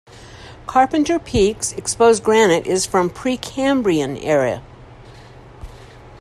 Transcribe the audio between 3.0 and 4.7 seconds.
Precambrian era.